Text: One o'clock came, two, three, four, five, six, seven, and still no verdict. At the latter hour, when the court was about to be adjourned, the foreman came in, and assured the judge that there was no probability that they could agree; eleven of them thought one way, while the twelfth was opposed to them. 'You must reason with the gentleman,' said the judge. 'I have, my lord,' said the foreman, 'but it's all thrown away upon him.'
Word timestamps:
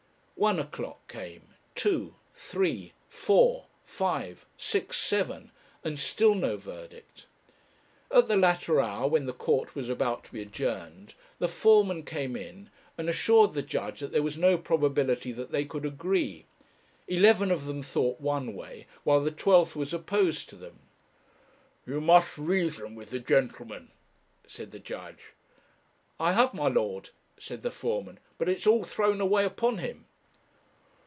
One 0.35 0.57
o'clock 0.57 1.07
came, 1.07 1.49
two, 1.75 2.15
three, 2.33 2.93
four, 3.07 3.67
five, 3.85 4.43
six, 4.57 4.97
seven, 4.97 5.51
and 5.83 5.99
still 5.99 6.33
no 6.33 6.57
verdict. 6.57 7.27
At 8.11 8.27
the 8.27 8.37
latter 8.37 8.79
hour, 8.81 9.07
when 9.07 9.27
the 9.27 9.33
court 9.33 9.75
was 9.75 9.87
about 9.87 10.23
to 10.23 10.31
be 10.31 10.41
adjourned, 10.41 11.13
the 11.37 11.47
foreman 11.47 12.01
came 12.01 12.35
in, 12.35 12.71
and 12.97 13.07
assured 13.07 13.53
the 13.53 13.61
judge 13.61 13.99
that 13.99 14.11
there 14.11 14.23
was 14.23 14.35
no 14.35 14.57
probability 14.57 15.31
that 15.31 15.51
they 15.51 15.63
could 15.63 15.85
agree; 15.85 16.45
eleven 17.07 17.51
of 17.51 17.67
them 17.67 17.83
thought 17.83 18.19
one 18.19 18.55
way, 18.55 18.87
while 19.03 19.21
the 19.21 19.29
twelfth 19.29 19.75
was 19.75 19.93
opposed 19.93 20.49
to 20.49 20.55
them. 20.55 20.79
'You 21.85 22.01
must 22.01 22.35
reason 22.39 22.95
with 22.95 23.11
the 23.11 23.19
gentleman,' 23.19 23.91
said 24.47 24.71
the 24.71 24.79
judge. 24.79 25.33
'I 26.19 26.31
have, 26.33 26.53
my 26.55 26.67
lord,' 26.67 27.11
said 27.37 27.61
the 27.61 27.69
foreman, 27.69 28.19
'but 28.39 28.49
it's 28.49 28.65
all 28.65 28.83
thrown 28.83 29.21
away 29.21 29.45
upon 29.45 29.77
him.' 29.77 30.05